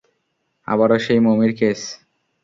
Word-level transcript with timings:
আবারও 0.67 0.97
সেই 1.05 1.19
মমির 1.25 1.51
কেস! 1.59 1.81